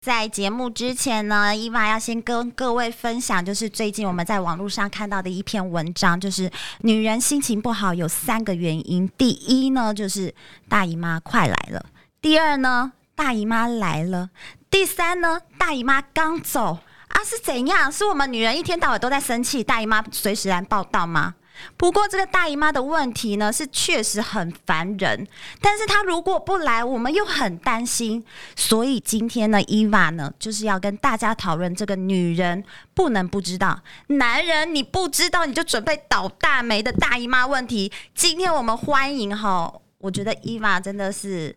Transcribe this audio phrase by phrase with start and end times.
[0.00, 9.06] 在节目之前呢，伊娃要先跟各位分享，就是最近我们在网络上看到的一篇文章，就是女人心情不好有三个原因。
[9.18, 10.34] 第一呢，就是
[10.70, 11.84] 大姨妈快来了；
[12.22, 14.30] 第二呢，大姨妈来了；
[14.70, 17.92] 第三呢，大姨妈刚走啊，是怎样？
[17.92, 21.34] 是我们女人一天到晚都在生气，大姨妈随时来报道吗？
[21.76, 25.26] 不过这个大姨妈的问题呢，是确实很烦人，
[25.60, 28.24] 但是她如果不来，我们又很担心。
[28.56, 37.92] 所以今天呢，伊娃呢就是要跟大家讨论这个女人不能不知道，男人你不知道你就准备倒大霉的大姨妈问题。
[38.14, 39.72] 今天我们欢迎哈。
[40.00, 41.54] 我觉得伊娃真的是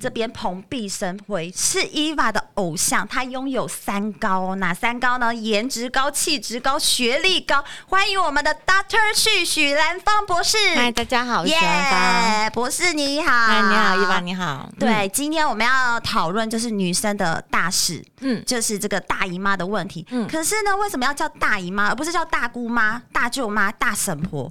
[0.00, 3.06] 这边蓬荜生辉，是伊娃的偶像。
[3.06, 5.34] 她拥有三高哦，哪三高呢？
[5.34, 7.62] 颜值高、气质高、学历高。
[7.86, 10.56] 欢迎我们的 Doctor 旭许兰芳博士。
[10.74, 13.30] 嗨，大家好，我是蓝方博士，你好。
[13.30, 14.70] 嗨，你好，伊娃，你好。
[14.78, 20.06] 对，嗯、今天我们要讨论就是女生的大事，嗯，就是这个大姨妈的问题。
[20.08, 24.50] 嗯，可是呢，为什么要叫大姨妈，而不是叫大姑妈、大舅妈、大婶婆？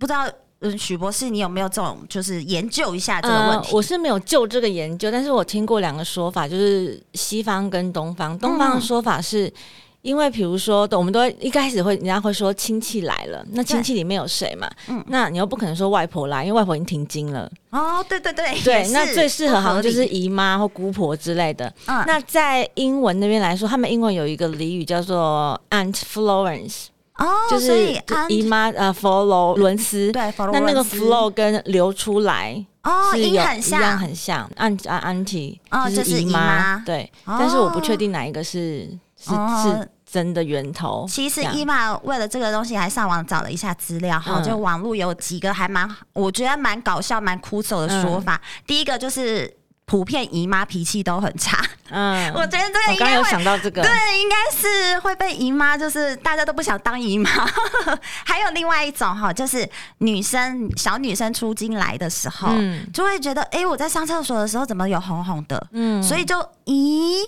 [0.00, 0.28] 不知道。
[0.60, 3.68] 嗯，许博士，你有没有这种就是研究一下这个问题？
[3.68, 8.38] 呃、我是没有就这个研究，但是我听过两个说法，就是西方跟东方。
[8.38, 9.52] 东方的说法是，
[10.00, 14.66] 因为比如说，我们都一开始会人家会说亲戚来了，那亲戚里面有谁嘛？
[14.88, 17.50] 嗯，那你又不可能说外婆来，因为外婆已经停经了。
[17.68, 21.70] 哦，对对对，对，那最适合好像就是姨妈或姑婆之类的。
[21.86, 26.86] 嗯，那在英文那边来说，他们英文有一个俚语叫做 Aunt Florence。
[27.18, 30.66] 哦，就是姨妈呃，佛罗伦斯，对，佛罗伦斯。
[30.66, 34.50] 那那个 flow 跟流出来哦，是有很像，一样很像。
[34.56, 37.10] aunt 啊，auntie，哦，就是姨妈，对。
[37.24, 38.88] 但是我不确定哪一个是
[39.18, 41.06] 是是真的源头。
[41.08, 48.40] 其实姨妈为了这个东西还上网找了一下资料，哈，就网络有几个还蛮，我觉得蛮搞笑、蛮枯燥的说法。
[48.66, 49.56] 第一个就是。
[49.86, 57.30] 普遍姨妈脾气都很差，嗯， 我觉得这个应该会，我刚有想到这个，对，应该是会被姨妈，就是大家都不想当姨妈。
[58.26, 66.36] 还有另外一种哈，就是女生小女生出经来的时候，嗯，就会觉得，哎、欸，我在上厕所的时候怎么有红红的，嗯，所以就
[66.66, 67.18] 咦，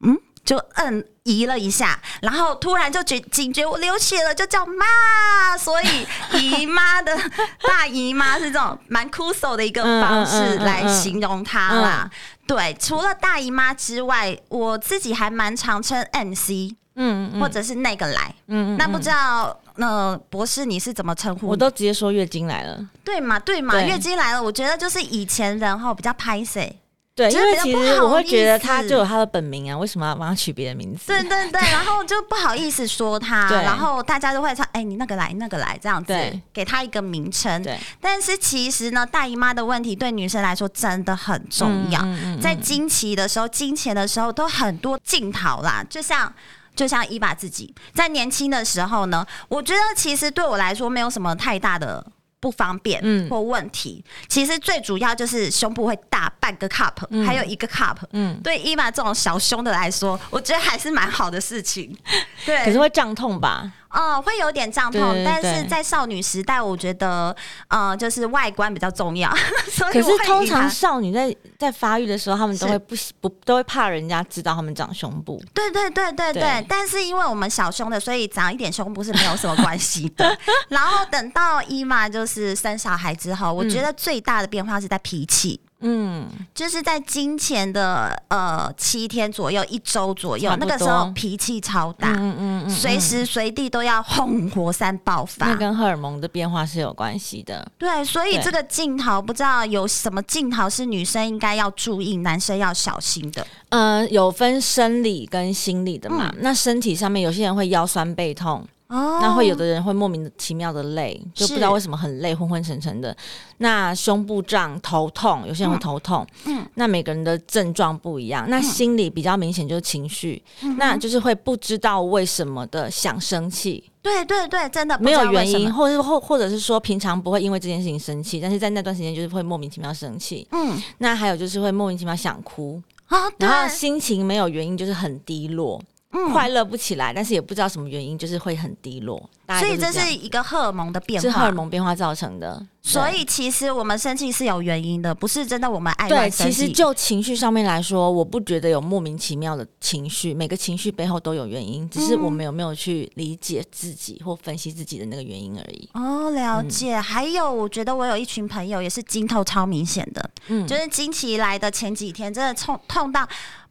[0.00, 0.18] 嗯。
[0.42, 7.16] 就嗯，移了一下，然后突然就觉警觉我流血了，就叫妈，所以姨妈的
[7.62, 12.10] 大姨妈是这种蛮酷手的一个方式来形容她啦。
[12.46, 21.46] 对，除了大姨妈之外，我自己还蛮常称 MC，嗯，或者是那个来，嗯，那不知道那、呃、博士你是怎么称呼？
[21.46, 26.74] 我都直接说月经来了，对嘛对嘛，月经来了，我觉得就是以前人哈比较拍谢。
[27.20, 31.06] 对，因为其实我会觉得他就有他的本名啊，为什么要帮他取别的名字？
[31.08, 36.14] 对对对，然后就不好意思说他， 然后大家都会说：“哎，你那个来，那个来，这样子，
[36.52, 46.32] 给他一个名称。”对，但是其实呢，大姨妈的问题对女生来说真的很重要，嗯嗯嗯、在经期的时候、金钱的时候都很多镜头啦，就像
[46.74, 52.02] 就像伊娃自己在年轻的时候呢，我觉得其实对我来说没有什么太大的。
[52.40, 57.96] 不方便或问题，嗯、其实最主要就是胸部会大半个 cup，、嗯、还有一个 cup。
[58.12, 61.94] 嗯，对伊玛这种小胸的来说，我觉得还是蛮好的事情。
[62.46, 63.70] 对，可是会胀痛吧？
[63.90, 67.34] 哦，会有点胀痛，但是在少女时代，我觉得，
[67.68, 69.28] 呃，就是外观比较重要。
[69.70, 75.42] 所以可是通常少女在在发育的时候，她们都会不不都会怕人家知道她们长胸部。
[75.52, 80.38] 对对对对对，对但是因为我们小胸的，所以长一点胸部是没有什么关系的。
[80.68, 85.60] 然后等到伊玛就是生小孩之后，我觉得最大的变化是在脾气。
[85.80, 97.66] 嗯，就是在经前的呃七天左右，一周左右，那个时候脾气超大，嗯嗯嗯，随、嗯、时随地都要轰火山爆发，那跟荷尔蒙的变化是有关系的。
[97.78, 103.46] 对，所以这个镜头不知道有什么镜头是女生应该要注意，男生要小心的。
[103.70, 108.66] 呃，有分生理跟心理的嘛，嗯、那身体上面有些人会腰酸背痛。
[108.90, 113.16] 哦，那会有的人会莫名其妙的累，就不知道为什么很累，昏昏沉沉的。
[113.58, 116.26] 那胸部胀、头痛，有些人会头痛。
[116.46, 118.50] 嗯，那每个人的症状不一样。
[118.50, 123.84] 那心理比较明显就是情绪，嗯，那就是会不知道为什么的想生气。
[124.02, 130.44] 对对对，真的没有原因，或者是或或者是说平常不会因为这件事情生气，但是在那段时间就是会莫名其妙生气。
[130.50, 135.80] 嗯，那还有就是会莫名其妙想哭，啊，然后心情没有原因就是很低落。
[136.12, 139.30] 嗯、快乐不起来，但是也不知道什么原因，就是会很低落。
[139.58, 142.64] 所以这是一个荷尔蒙的变化，是荷尔蒙变化造成的。
[142.82, 146.42] 所以其实我们生气是有原因的，不是真的我们爱生气。
[146.44, 155.88] 对，其实就情绪上面来说，我不觉得有莫名其妙的情绪，每个情绪背后都有原因，只是我们有没有去理解自己或分析自己的那个原因而已。
[155.94, 156.96] 哦，了解。
[156.96, 163.28] 嗯、还有，我觉得我有一群朋友也是经痛超明显的，嗯，就是经期来的前几天真的痛痛到。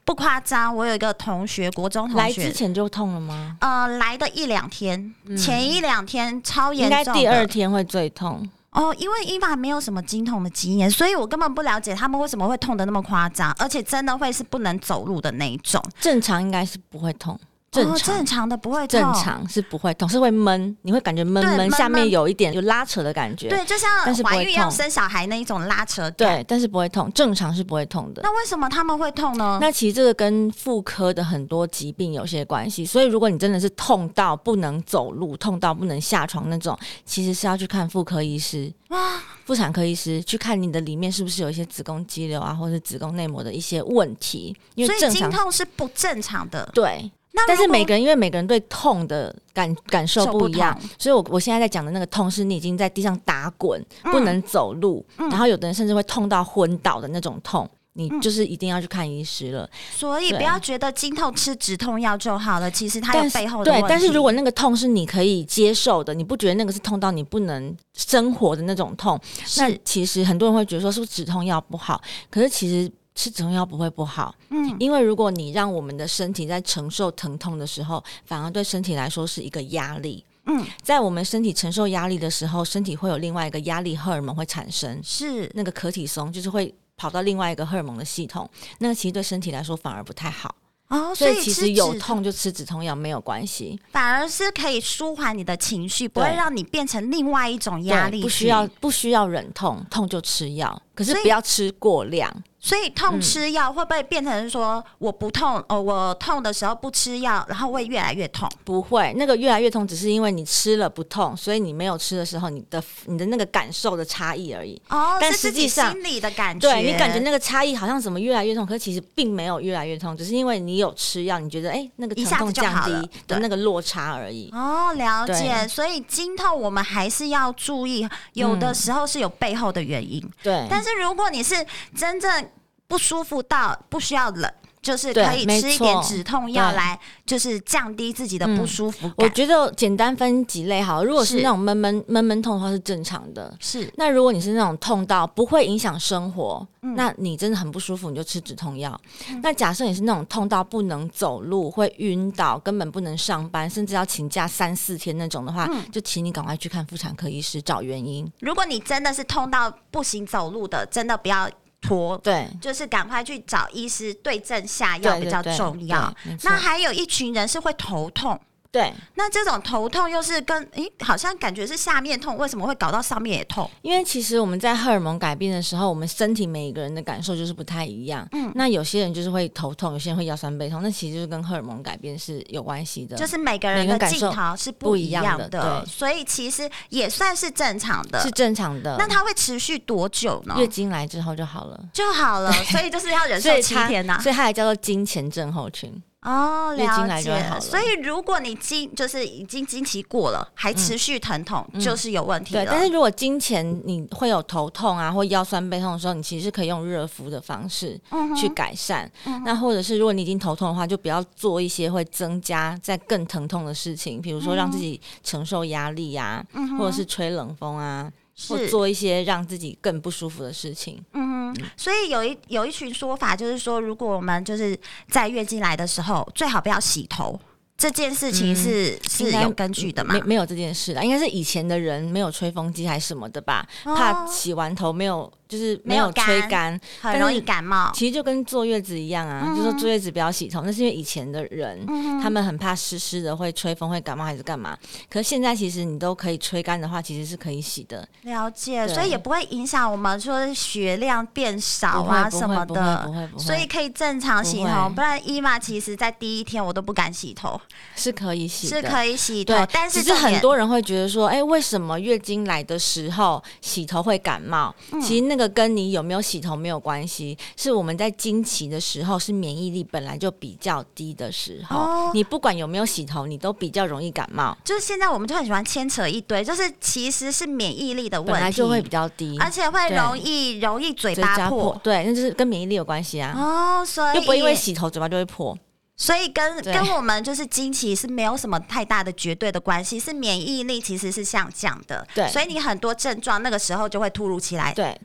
[0.09, 3.55] 不夸张，我有一个同学，国中同学，来之前就痛了吗？
[3.61, 8.91] 呃，来的一两天，嗯、前一两天超严重，应该第二天会最痛哦。
[8.97, 15.79] 因为伊娃没有什么经痛的经验，所以我根本不了解他们为什么会痛的那么夸张，而且真的会是不能走路的那一种。
[15.99, 17.39] 正常应该是不会痛。
[17.71, 23.89] 正常，哦、正常的不会痛，正常是不会痛，是会闷，你会感觉闷闷，下面有一点有拉扯的感觉，对，就像
[24.23, 28.21] 怀孕要生小孩那一种拉扯，对，但是不会痛，正常是不会痛的。
[28.23, 29.59] 那为什么他们会痛呢？
[29.61, 47.11] 那其实这个跟妇科的很多疾病有些关系，所以如果你真的是痛到不能走路，痛到不能下床那种，其实是要去看妇科医师，哇，妇产科医师去看你的里面是不是有一些子宫肌瘤啊，或者是子宫内膜的一些问题，因为，所以经痛是不正常的，对。
[47.47, 59.69] 但是每个人，因为每个人对痛的感感受不一样，所以我我现在在讲的那个痛，是你已经在地上打滚，嗯、不能走路，嗯、然后有的人甚至会痛到昏倒的那种痛，你就是一定要去看医师了。
[59.91, 63.71] 所以不要觉得经痛吃止痛药就好了，其实它有背后的。
[63.71, 69.17] 对，但是如果那个痛是你可以接受的，你不觉得那个是痛到你不能生活的那种痛，
[69.57, 72.01] 那其实很多人会觉得说是不是止痛药不好？
[72.29, 72.91] 可是其实。
[73.19, 85.51] 吃止痛药不会不好，嗯，因为如果你让我们的身体在承受疼痛的时候，反而对身体来说是一个压力，嗯，在我们身体承受压力的时候，身体会有另外一个压力荷尔蒙会产生，是。
[85.53, 90.55] 那个可体松，就是会跑到另外一个荷尔蒙的系统，那个其实对身体来说反而不太好。
[90.87, 98.21] 哦，所以，所以其实有痛就吃止痛药没有关系，反而是可以舒缓你的情绪，不会让你变成另外一种压力。
[98.21, 102.33] 不需要不需要忍痛，痛就吃药，可是不要吃过量。
[102.61, 105.81] 所以痛吃药会不会变成说我不痛哦？
[105.81, 108.49] 我痛的时候不吃药，然后会越来越痛？
[108.63, 114.79] 不会，那个越来越痛只是因为你吃了不痛，所以你没有吃的时候，你的你的那个感受的差异而已。
[114.89, 124.49] 哦，但实际上心里的感觉，对你感觉那个差异好像怎么越来越痛，可是其实并没有越来越痛，只是因为你有吃药，你觉得哎那个疼痛降低的那个落差而已。
[124.51, 125.65] 哦，了解。
[125.67, 130.21] 所以经痛我们还是要注意，有的时候是有背后的原因。
[130.43, 131.55] 对，但是如果你是
[131.95, 132.49] 真正
[132.89, 134.51] 不舒服到不需要冷，
[134.81, 139.13] 就是可以吃一点止痛药来，就是降低自己的不舒服感。
[139.19, 143.87] 我觉得简单分几类好，如果是那种闷闷闷闷痛的话是正常的，是。
[143.95, 148.99] 那如果你是那种痛到不会影响生活，嗯、那你真的很不舒服，你就吃止痛药。
[149.29, 158.27] 嗯、那假设你是那种痛到不能走路、会晕倒、根本不能上班，甚至要请假三四天那种的话，嗯、就请你赶快去看妇产科医师找原因。
[158.39, 161.47] 如果你真的是痛到不行走路的，真的不要。
[161.81, 166.13] 拖对，就是赶快去找医师对症下药比较重要。
[166.43, 168.39] 那还有一群人是会头痛。
[168.71, 173.69] 对，那这种头痛又是跟诶，好像感觉是下面痛，为什么会搞到上面也痛？
[173.81, 178.27] 因为其实我们在荷尔蒙改变的时候，我们身体每一个人的感受就是不太一样。
[178.31, 183.17] 嗯，那有些人就是会头痛，有些人会腰酸背痛，那其实就是跟荷尔蒙改变是有关系的。
[183.17, 188.95] 就是每个人的镜头是不一样的，对，所以其实也算是正常的，是正常的。
[188.99, 190.53] 那它会持续多久呢？
[190.59, 192.51] 月经来之后就好了，就好了。
[192.65, 195.91] 所以就是要忍受七天 呐，所以它还叫做经前症候群。
[196.21, 197.59] 哦，了解。
[197.61, 202.65] 所以如果你经就是已经经期过了，还持续疼痛，嗯、就是有问题了。
[202.65, 207.97] 对，但是如果经前你会有头痛啊，或腰酸背痛的时候，你其实是可以用热敷的方式
[208.35, 209.09] 去改善。
[209.45, 216.45] 那或者是如果你已经头痛的话，就不要做一些会增加在更疼痛的事情，比如说让自己承受压力呀、
[216.77, 218.11] 或者是吹冷风啊。
[218.47, 221.03] 或做一些让自己更不舒服的事情。
[221.13, 224.77] 嗯，所以有一有一群说法，就是说，如果我们就是
[225.09, 227.39] 在月经来的时候，最好不要洗头。
[227.77, 230.13] 这件事情是、嗯、是有根据的吗？
[230.13, 233.65] 没没有这件事的，应该是以前的人没有吹风机还是什么的吧？
[233.85, 235.31] 哦、怕洗完头没有。
[235.49, 237.91] 就是没有吹干，很容易感冒。
[237.95, 244.77] 其实就跟坐月子一样啊，嗯、就说坐月子不要洗头，那是因为以前的人、嗯、他们很怕湿湿的会吹风会感冒还是干嘛？
[245.09, 248.07] 可是现在其实你都可以吹干的话，其实是可以洗的。
[248.21, 254.87] 了解，所以也不会影响我们说血量变少啊什么的，所以可以正常洗头。
[254.89, 257.59] 不，不然伊玛其实在第一天我都不敢洗头，
[257.95, 264.75] 是可以洗，是可以洗头，但是只是很多人会觉得说，哎、欸，为什么月经来的时候洗头会感冒？
[264.91, 271.77] 嗯、其实那个跟你有没有洗头没有关系，是我们在经期的时候，是免疫力本来就比较低的时候。
[271.77, 274.55] 哦、你不管有没有洗头，你都比较容易感冒。
[274.65, 281.79] 就是现在我们就很喜欢牵扯一堆，就是其实是免疫力的问题，本来就会比较低，而且会容易容易嘴巴破。
[281.81, 283.33] 对，那就是跟免疫力有关系啊。
[283.35, 285.57] 哦，所以又不会因为洗头嘴巴就会破。
[285.95, 292.07] 所以跟跟我们就是经期是没有什么太大的绝对的关系，是免疫力其实是下降的。
[292.15, 294.73] 对，所以你很多症状那个时候就会突如其来。
[294.73, 294.97] 对。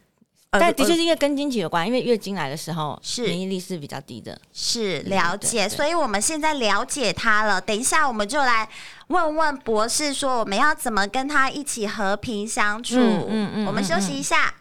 [0.60, 4.40] 但的确是因为跟经期有关，因为月经来的时候是免疫力是比较低的。
[4.52, 7.60] 是了解，所以我们现在了解他了。
[7.60, 8.68] 等一下我们就来
[9.08, 12.96] 问问博士，说我们要怎么跟他一起和平相处。
[12.96, 14.54] 嗯嗯，嗯，我们休息一下。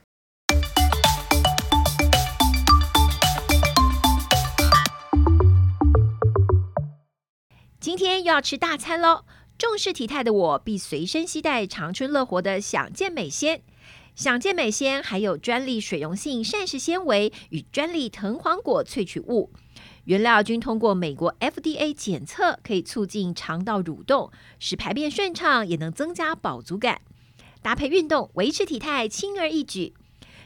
[7.79, 9.25] 今天又要吃大餐喽！
[9.57, 13.61] 重视体态的我，必随身携带长春乐活的享健美纤。
[14.15, 19.51] 享健美纤含有专利水溶性膳食纤维与专利藤黄果萃取物，
[20.03, 24.29] 原料均通过美国 FDA 检测，可以促进肠道蠕动，
[24.59, 27.01] 使排便顺畅，也能增加饱足感。
[27.63, 29.95] 搭配运动，维持体态轻而易举。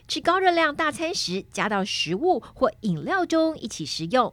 [0.06, 4.32] 吃高热量大餐时，加到食物或饮料中一起食用，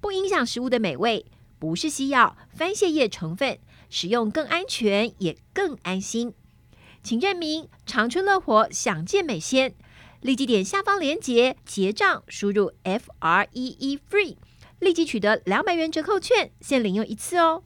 [0.00, 1.26] 不影响食物的美味。
[1.58, 3.58] 不是西药，番泻叶成分，
[3.90, 6.32] 使用更安全，也更安心。
[7.06, 9.72] 请认明长春乐活享健美纤，
[10.22, 14.36] 立即点下方链接结账，输入 F R E E FREE，
[14.80, 17.62] 立即取得两百元折扣券，限领用一次哦。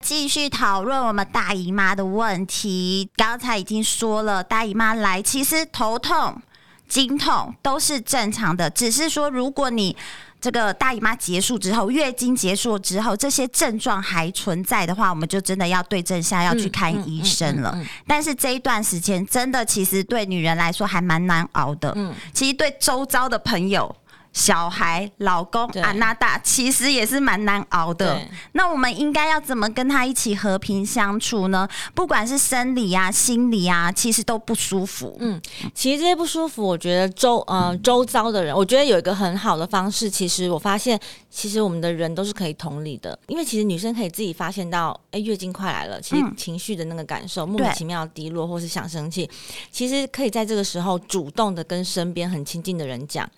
[0.00, 6.40] 继续讨论我们大姨妈的问题，刚才已经说了，大姨妈来其实头痛、
[6.86, 9.96] 经痛都是正常的，只是说如果你。
[10.42, 17.70] 这个大姨妈结束之后，月经结束之后，这些症状还存在的话，我们就真的要对症下药去看医生了。
[17.76, 21.92] 嗯嗯嗯嗯嗯、但是这一段时间，真的其实对女人来说还蛮难熬的。
[21.94, 23.94] 嗯，其实对周遭的朋友。
[24.32, 28.20] 小孩、老公、阿娜达其实也是蛮难熬的。
[28.52, 31.68] 那我们应该要怎么跟他一起和平相处呢？
[31.94, 35.16] 不管是生理啊、心理啊，其实都不舒服。
[35.20, 35.40] 嗯，
[35.74, 40.08] 其实这些不舒服，我觉得周呃周遭的人，我觉得有一个很好的方式。
[40.08, 40.98] 其实我发现，
[41.30, 49.28] 其实我们的人都是可以同理的，因为其实女生可以自己发现到，哎，月经快来了，其实情绪的那个感受，莫名其妙低落，或是想生气，
[49.70, 53.28] 其实可以在这个时候主动的跟身边很亲近的人讲。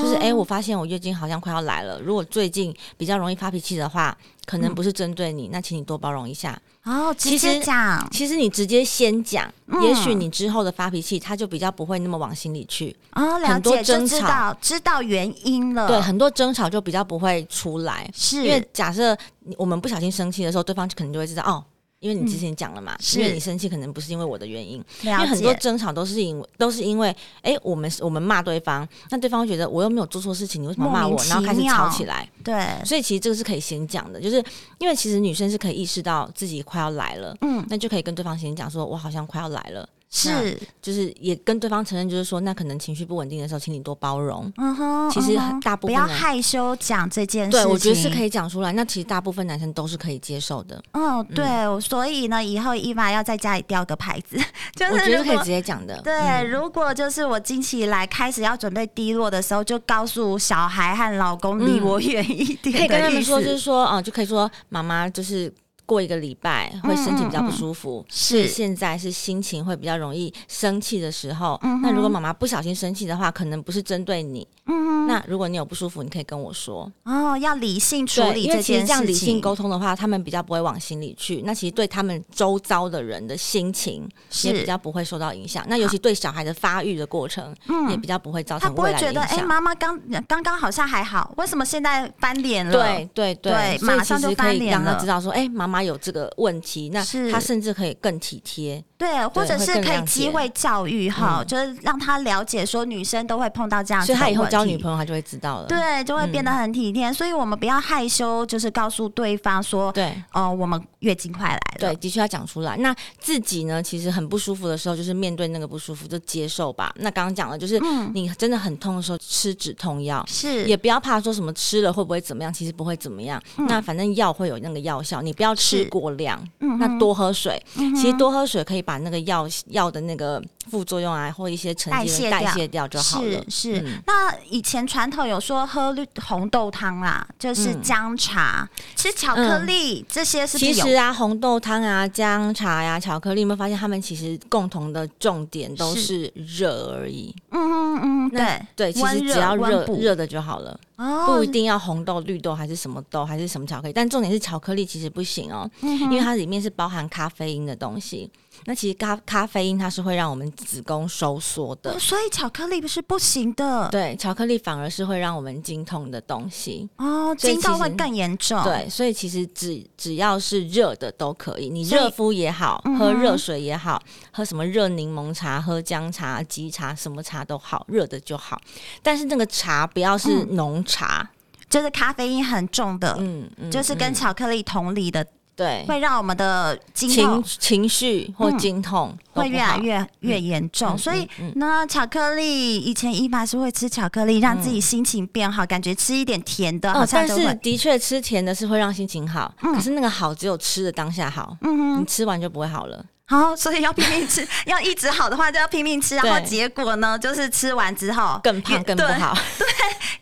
[0.00, 2.00] 就是哎、欸，我发现我月经好像快要来了。
[2.00, 6.56] 如果最近比较容易发脾气的话，可能不是针对你，嗯、那请你多包容一下。
[6.84, 12.94] 哦，直接讲，其实你直接先讲，嗯、也许你之后的发脾气，他就比较不会那么往心里去。
[13.12, 15.88] 哦，了解，很多争吵，知道知道原因了。
[15.88, 19.16] 对，很多争吵就比较不会出来，是因为假设
[19.56, 21.64] 我们不小心生气的时候，对方就可能就会知道哦。
[22.02, 27.08] 因为你之前讲了嘛，嗯、因为你生气可能不是因为我的原因，因为很多争吵都是因为都是因为，
[27.42, 31.16] 哎、欸，我们我们骂对方，那对方会觉得我又没有做错事情，你为什么骂我？
[31.26, 32.28] 然后开始吵起来。
[32.42, 34.44] 对，所以其实这个是可以先讲的，就是
[34.78, 39.88] 因为其实女生是可以意识到自己快要来了，嗯，那就可以跟对方先讲说，我好像快要来了。
[40.14, 44.52] 是，就是也跟对方承认，就是说，那可能情绪不稳定的时候，请你多包容。
[44.58, 47.64] 嗯哼，其实大部分不要害羞讲这件事情。
[47.64, 48.72] 对，我觉得是可以讲出来。
[48.74, 50.78] 那其实大部分男生都是可以接受的。
[50.92, 54.36] 哦，对，嗯、所以呢，以后伊娃要在家里吊个牌子，
[54.76, 55.98] 就是我觉得可以直接讲的。
[56.02, 62.78] 对，嗯、如果就是我近期来开始要准备低落的时候，就告诉小孩和老公离我远一点、嗯。
[62.78, 65.50] 可以跟他们说，就是说，啊、呃，就可以说妈妈就是。
[65.92, 71.60] 过一个礼拜会身体比较不舒服，是现在是心情会比较容易生气的时候。
[71.62, 74.48] 嗯、那如果妈妈不小心生气的话，可能不是针对你。
[74.64, 76.90] 嗯，那如果你有不舒服，你可以跟我说。
[77.04, 78.74] 哦，要理性处理这件事情。
[78.74, 81.42] 因为其实这样理性沟通的话，他们比较不会往心里去。
[81.44, 84.08] 那其实对他们周遭的人的心情
[84.44, 85.62] 也比较不会受到影响。
[85.68, 87.54] 那尤其对小孩的发育的过程，
[87.90, 89.14] 也比较不会造成未来的影响。
[89.14, 92.72] 他不会觉得，哎、欸，妈妈刚刚刚好像还好，为什么现在翻脸了？
[92.72, 94.84] 对对对，对，马上就翻脸了。
[94.84, 98.82] 让他知道说，哎、欸，妈妈有这个问题，那他甚至可以更体贴。
[99.02, 105.66] 对，或者是可以机会教育哈、嗯，就是让他了解说女生都会碰到这样所以他以后交女朋友他就会知道了。
[105.66, 107.14] 对，就会变得很体贴、嗯。
[107.14, 111.60] 所以我们不要害羞，就是告诉对方说，对，哦、呃，我们月经快来了。
[111.80, 112.76] 对，的确要讲出来。
[112.76, 116.92] 那自己呢，其实很不舒服的时候，就是面对那个不舒服就接受吧。
[116.98, 117.80] 那刚刚讲了，就是
[118.14, 123.42] 你真的很痛的时候，吃止痛药是，也不要怕说什么吃了会不会怎么样，其实不会怎么样。
[123.56, 126.40] 嗯、那反正药会有那个药效，你不要吃过量。
[126.60, 129.48] 嗯，那多喝水、嗯，其实多喝水可以把那个药。
[129.66, 133.44] 药的那个副作用啊，或一些成绩代谢掉就好了。
[133.48, 140.66] 是是、嗯，那以前传统有说喝绿红豆汤啦，就是姜茶、嗯、吃巧克力、嗯、这些是，是。
[140.66, 147.34] 其实啊，红豆汤啊、姜茶呀、啊、巧克力，有没有发现他们其实共同的重点都是热而已？
[147.50, 150.78] 嗯嗯嗯，对对，其实只要热热的就好了。
[151.26, 158.30] 不一定要红豆、绿豆还是什么豆，还是什么巧克力，但重点是巧克力其实不行哦，嗯、因为它里面是包含咖啡因的东西。
[158.64, 163.88] 那其实咖咖啡因它是会让我们子宫收缩的、哦，所以巧克力不是不行的。
[163.90, 168.62] 对，巧克力反而是会让我们经痛的东西哦，经痛会更严重。
[168.62, 174.02] 对，所以其实只只要是热的都可以，你热敷也好，喝热水也好，
[174.32, 178.60] 喝什么热柠檬茶、喝姜茶、鸡茶，什么茶都好，热的就好。
[179.02, 180.92] 但是那个茶不要是浓茶。
[180.92, 181.28] 嗯茶
[181.72, 190.94] 就是咖啡因很重的，嗯，嗯，就是跟巧克力同理的，对，会让我们的情情绪或经痛、嗯、会越来越越严重。
[190.94, 203.04] 嗯、所以呢，巧克力以前伊爸是会吃巧克力，让自己心情变好，嗯、感觉吃一点甜的，好像、哦、但是的确吃甜的是会让心情好，嗯、可是那个好只有吃的当下好，嗯，你吃完就不会好了。
[203.24, 209.34] 好，所以要拼命吃， 要一直好的话就要拼命吃，然后结果呢，就是吃完之后更胖更不好。
[209.58, 209.66] 对，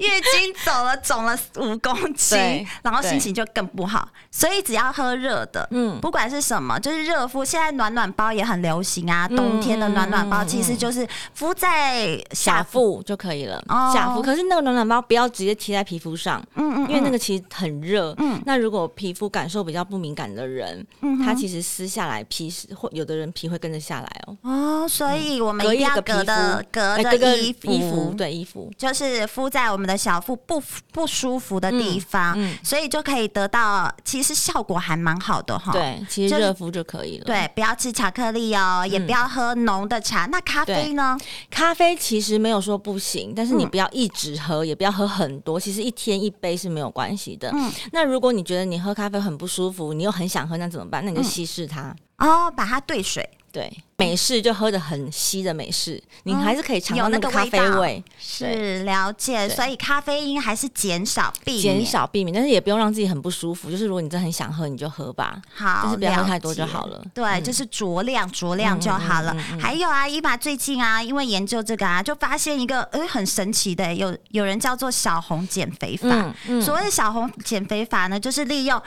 [0.01, 4.09] 月经走了肿了五公斤，然后心情就更不好。
[4.31, 7.45] 所以只要喝热的，嗯，不管是什么，就是热敷。
[7.45, 13.63] 现在暖暖包也很流行啊，冬天的暖暖包其实就是敷在下腹就可以了。
[13.69, 14.23] 哦，下腹。
[14.23, 18.15] 可是那个暖暖包不要直接贴在皮肤上，嗯嗯，因为那个其实很热。
[18.19, 22.89] 嗯，那如果皮肤感受比较不敏感的人，嗯，他其实撕下来皮是会。
[22.93, 35.73] 有的人皮会跟着下来哦，哦，所以我们一定要隔的隔的衣服，衣服对衣服，就是敷在我们的小腹不不舒服的地方，嗯，所以就可以得到，其实效果还蛮好的哈。
[35.73, 37.25] 对，其实热敷就可以了。
[37.25, 40.27] 对，不要吃巧克力哦，也不要喝浓的茶。
[40.27, 41.19] 那咖啡呢？
[41.51, 45.59] 咖啡其实没有说不行，但是你不要一直喝，也不要喝很多。
[45.59, 47.51] 其实一天一杯是没有关系的。
[47.53, 51.05] 嗯，那如果你觉得你喝咖啡很不舒服，你又很想喝，那怎么办？
[51.05, 51.95] 那你就稀释它。
[52.19, 58.05] 哦，把它兑水，对，美式就喝的很稀的美式，嗯、你还是可以尝到那个咖啡味，味。
[58.19, 69.37] 是了解，所以咖啡因还是减少避免，减少避免，但是也不用让自己很不舒服，就是如果你真的很想喝，你就喝吧，好，就是不要喝太多就好了，对，嗯、就是酌量酌量就好了。
[69.61, 78.81] 还有啊，伊爸最近啊，因为研究这个啊，就发现一个呃很神奇的，有有人叫做小红减肥法，所谓的小红减肥法呢，就是利用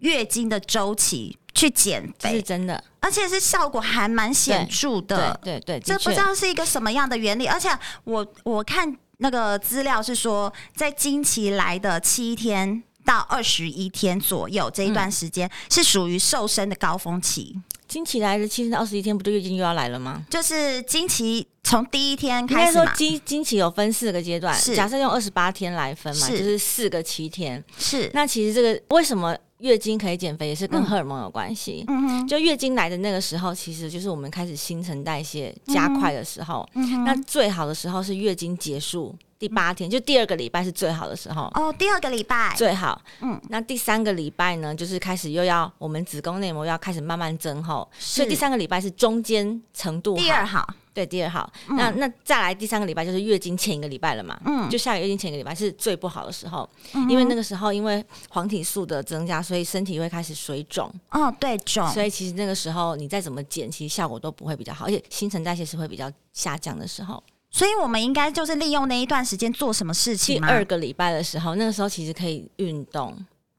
[0.00, 1.36] 月经的周期。
[1.54, 5.38] 去减肥是真的，而且是效果还蛮显著的。
[5.42, 7.46] 对对，对，这不知道是一个什么样的原理。
[7.46, 7.68] 而且
[8.04, 17.52] 我我看那个资料是说，在经期来的七天到二十一天左右这一段时间，是属于瘦身的高峰期。
[17.56, 20.22] 嗯、经期来的七天到二十一天，不就月经又要来了吗？
[20.30, 22.92] 就是经期从第一天开始嘛。
[22.94, 27.62] 经经期有分四个阶段，是假设用二十八天来分嘛，就是四个七天。
[27.76, 29.36] 是那其实这个为什么？
[29.60, 31.84] 月经可以减肥，也是跟荷尔蒙有关系。
[31.88, 36.68] 嗯，就月经来的那个时候，其实就是我们开始新陈代谢加快的时候。
[36.74, 41.50] 嗯，那最好的时候是月经结束第八天，就第二个礼拜是最好的时候。
[41.54, 42.54] 哦，第二个礼拜。
[42.58, 43.00] 最好。
[43.22, 50.68] 嗯，那第三个礼拜呢，就是开始又要我们子宫内膜要开始慢慢增厚，所以第三个礼拜是中间程度第二好。
[50.92, 70.48] 对，第二好，嗯、那那再来第三个礼拜就是月经前一个礼拜了嘛，嗯，就下个月经前一个礼拜是最不好的时候，嗯，因为那个时候因为黄体素的增加，所以身体会开始水肿，哦，对，肿，所以其实那个时候你再怎么减，其实效果都不会比较好，而且新陈代谢是会比较下降的时候，所以我们应该就是利用那一段时间做什么事情吗？
[70.48, 73.16] 第二个礼拜的时候，那个时候其实可以运动。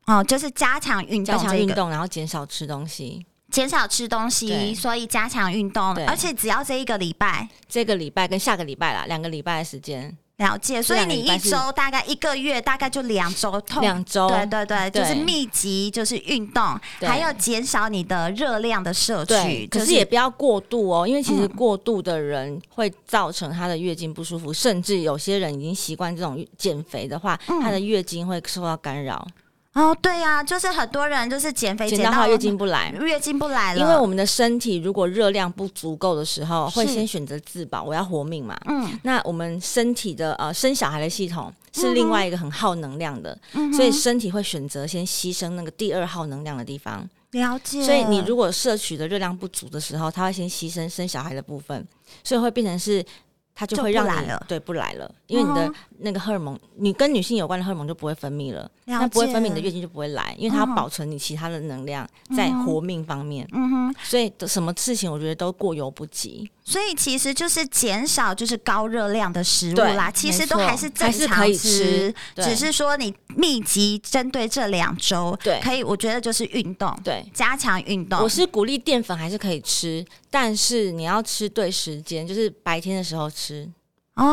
[0.07, 10.17] 哦，就是加强运动、这个，加强运动，然后减少吃东西，减少吃东西，所以加强运动，而且只要这一个礼拜，这个礼拜跟下个礼拜啦，两个礼拜的时间。
[10.41, 16.63] 了解，所以你一周大概一个月大概就两周，两周，对对对，就是密集，就是运动，
[17.01, 29.25] 还要减少你的热量的摄取，可是也不要过度哦，因为其实过度的人会造成他的月经不舒服，甚至有些人已经习惯这种减肥的话，他的月经会受到干扰。
[29.73, 33.79] 哦，对呀、啊，就是很多人就是减肥减到月经不来，月经不来了。
[33.79, 38.59] 因为我们的身体如果热量不足够的时候，会先选择自保，我要活命嘛。
[38.65, 47.07] 嗯，那我们身体的呃生小孩的系统是另外一个很耗能量的，嗯、所以身体会选择先牺牲那个第二耗能量的地方。
[47.31, 47.81] 了解。
[47.81, 51.87] 所以你如果摄取的热量不足的时候，它会先牺牲生小孩的部分，
[52.25, 53.05] 所以会变成是。
[53.53, 63.47] 它就会让你来了，对，不来了，因为你的那个荷尔蒙，你跟女性有关的荷尔蒙就不会分泌了，那不会分泌，你的月经就不会来，因为它要保存你其他的能量在活命方面。
[63.51, 66.49] 嗯哼，所以什么事情我觉得都过犹不及。
[66.63, 78.21] 所以其实就是减少就是高热量的食物啦，其实都还是正常吃，只是说你密集针对这两周，对，可以，我觉得就是运动，对，加强运动。
[78.21, 83.40] 我是鼓励淀粉还是可以吃，但是你要吃对时间，就是白天的时候吃。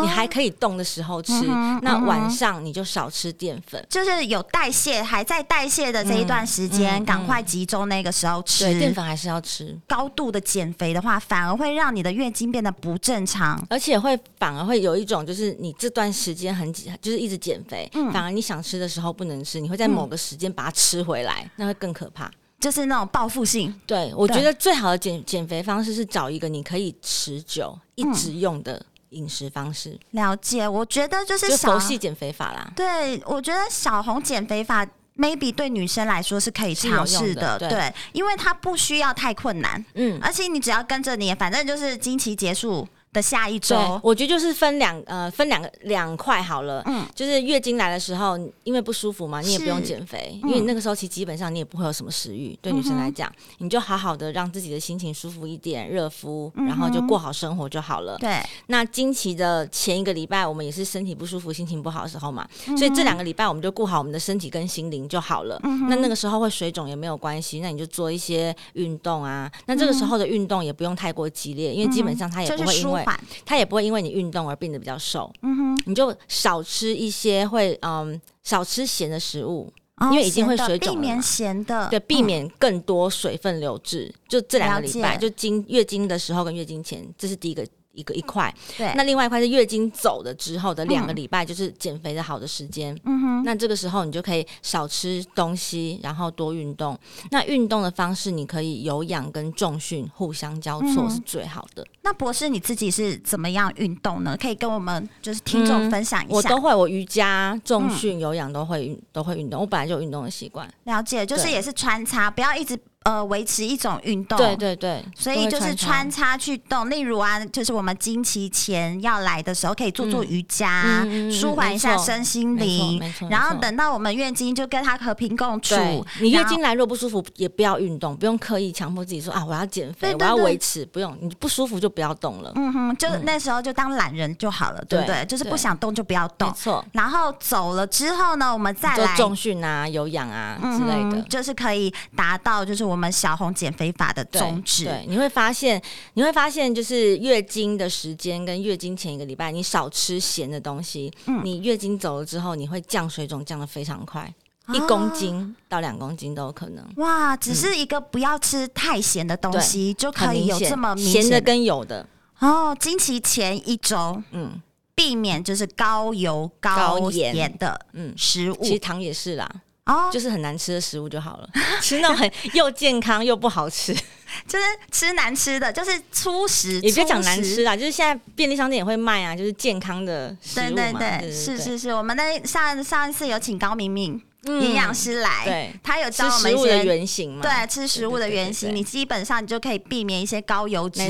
[0.03, 8.65] 你还可以动的时候吃，嗯、那晚上你就少吃淀粉，就是有代谢还在代谢的这一段时间，赶、嗯嗯、快集中那个时候吃。
[8.65, 9.75] 对淀粉还是要吃。
[9.87, 23.73] 高度的减肥的话，反而会让你的月经变得不正常，而且会反而会有一种就是你这段时间很就是一直减肥，嗯、反而你想吃的时候不能吃，你会在某个时间把它吃回来，嗯、那会更可怕，就是那种报复性。
[23.87, 28.85] 对，我觉得最好的减减肥方式是找一个你可以持久一直用的。
[29.11, 32.71] 饮食方式了解，我觉得就是小系减肥法啦。
[32.75, 42.87] 对，我觉得小红减肥法 maybe 对女生来说是可以尝试的，的，对，对，因为它不需要太困难，嗯，而且你只要跟着你，反正就是经期结束。
[43.19, 58.17] 的下一周，我觉得就是分两呃分两个两块好了，嗯，就是月经来的时候，因为不舒服嘛，你也不用减肥，嗯、因为你那个时候其实基本上你也不会有什么食欲，对女生来讲，嗯、你就好好的让自己的心情舒服一点，热敷，然后就过好生活就好了。
[58.19, 65.61] 对、嗯，那经期的前一个礼拜，我们也是身体不舒服、心情不好的时候嘛，所以这两个礼拜我们就顾好我们的身体跟心灵就好了。
[65.65, 73.05] 嗯、那那个时候会水肿也没有关系，那你就做一些运动啊，那这个时候的运动也不用太过激烈，因为基本上它也不会因为
[73.45, 73.85] 它也不会。
[73.85, 84.13] 因为你运动而变得比较瘦，嗯哼，你就少吃一些会嗯少吃咸的食物，哦、因为已经会水肿了，避免咸的，对，避免更多水分流质。
[84.15, 87.67] 嗯、就这两个礼拜，就经月经的时候跟月经前，这是第一个。
[87.99, 92.97] 一个一块，对，那另外一块是月经走了之后的两个礼拜，就是减肥的好的时间。
[93.05, 96.97] 嗯哼，那这个时候你就可以少吃东西，然后多运动。
[97.33, 101.85] 那运动的方式，你可以有氧跟重训互相交错是最好的。
[102.03, 104.37] 那博士你自己是怎么样运动呢？
[104.41, 106.35] 可以跟我们就是听众分享一下。
[106.35, 109.61] 我都会，我瑜伽、重训、有氧都会运，都会运动。
[109.61, 110.73] 我本来就有运动的习惯。
[110.85, 112.79] 了解，就是也是穿插，不要一直。
[113.05, 116.91] 呃，维持一种运动，对对对，所以就是穿插去动。
[116.91, 123.01] 例如啊，就是我们经期前要来的时候，可以做做瑜伽，舒缓一下身心灵。
[123.31, 125.75] 然后等到我们月经，就跟他和平共处。
[126.21, 131.17] 你月经来若不舒服，也不要运动，不用刻意强迫自己说啊，我要减肥，我要维持，不用。
[131.21, 132.53] 你不舒服就不要动了。
[132.57, 135.25] 嗯哼，就那时候就当懒人就好了，对不对？
[135.25, 136.47] 就是不想动就不要动。
[136.49, 136.85] 没错。
[136.93, 142.99] 然后走了之后呢，我们再来重训啊、有氧啊之类的，就是可以达到就是我。
[142.99, 145.81] 我们小红减肥法的宗旨，对，你会发现，
[146.15, 154.35] 你会发现，就是月经的时间跟月经前一个礼拜，你少吃咸的东西，嗯，你月经走了之后，你会降水肿，降的非常快，
[154.75, 156.85] 一公斤到两公斤都有可能。
[156.97, 162.05] 哇，只是一个不要吃太咸的东西，就可以有这么咸的跟有的
[162.41, 162.77] 哦。
[162.81, 164.61] 经期前一周，嗯，
[164.97, 169.49] 避免就是高油高盐的嗯食物，其实糖也是啦。
[169.89, 171.49] 哦，就是很难吃的食物就好了，
[171.83, 173.95] 吃那种很又健康又不好吃，
[174.47, 176.79] 就是吃难吃的，就是粗食。
[176.81, 180.71] 也别讲难吃啦，就是现在便利商店也会卖啊，就是健康的食物嘛。
[180.71, 191.01] 对对对，是是是，我们的上上一次有请高明明营养师来，对，他有教我们一些原型嘛，对，吃食物的原型，你基本上你就可以避免一些高油脂、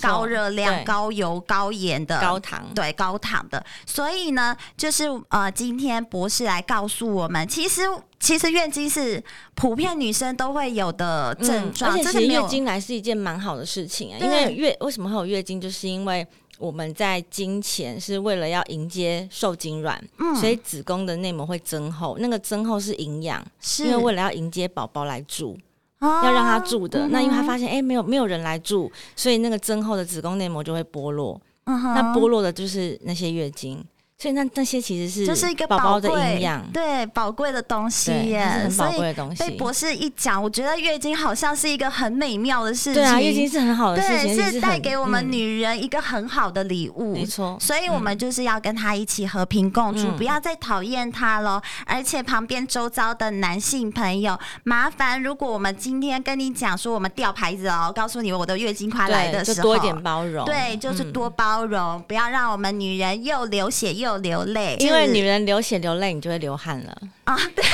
[0.00, 3.64] 高热量、高油、高盐的、高糖，对，高糖的。
[3.86, 7.82] 所以呢，就是呃，今天博士来告诉我们，其实。
[8.20, 9.22] 其实月经是
[9.54, 16.26] 普遍女生都会有的症状，嗯、而且其实月经来是一件蛮好的事情啊，对因为月为什么会有月经，就是因为
[16.58, 25.56] 我们在经前是为了要迎接受精卵，嗯，所以子宫的内膜会增厚，那个增厚是营养，是因为为了要迎接宝宝来住，
[26.00, 27.06] 哦要让他住的。
[27.08, 31.40] 那因为他发现，哎，没有没有人来住，所以那个增厚的子宫内膜就会剥落。
[31.64, 33.84] 那剥落的就是那些月经。
[34.20, 39.44] 所以那那些其实是就是一个宝宝的营养，对宝贵的东西耶，是很宝贵的东西。
[39.44, 42.94] 被博士一讲，我觉得月经好像是一个很美妙的事情。
[42.94, 47.14] 对啊，月经是很好的事情，对，是带给我们女人一个很好的礼物。
[47.14, 51.62] 没错，所以我们就是要跟他一起和平共处，嗯、不要再讨厌他喽。
[51.86, 60.44] 而且旁边周遭的男性朋友，麻烦如果我们今天跟你讲说我们掉牌子哦，告诉你我的月经快来的时候，就多一点包容。
[60.44, 64.76] 对，就是多包容，嗯、不要让我们女人又流血又流泪。
[64.80, 67.36] 因为女人流血流泪，你就会流汗了啊！
[67.54, 67.64] 对，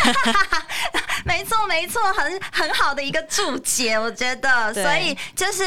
[1.25, 4.75] 没错没错，很很好的一个注解，我觉得。
[4.75, 5.63] 所以就是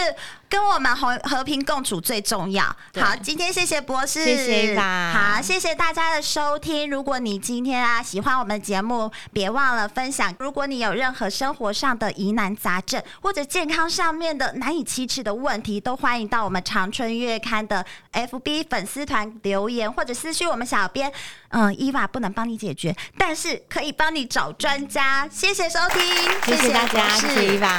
[0.49, 2.63] 跟我们和和平共处最重要。
[2.99, 5.35] 好，今天谢谢博士，谢谢吧。
[5.35, 6.89] 好，谢谢大家的收听。
[6.89, 10.33] 如果你今天啊喜欢我们节目，别忘了分享。
[10.39, 21.11] 如果你有任何生活上的疑难杂症，或者健康上面的难以启齿的问题，都欢迎到我们长春月刊的 FB 粉丝团留言，或者私讯我们小编。
[21.49, 25.27] 嗯，伊娃不能帮你解决，但是可以帮你找专家。
[25.31, 26.01] 谢谢收听，
[26.45, 27.69] 谢谢大家，谢谢伊娃，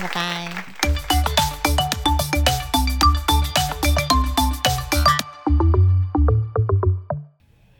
[0.00, 0.97] 拜拜。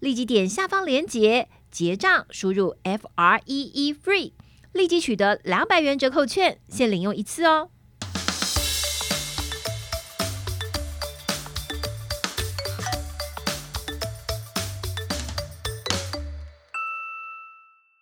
[0.00, 4.32] 立即点下方链接结账，输入 F R E E FREE，
[4.72, 7.70] 立即取得两百元折扣券，限领用一次哦。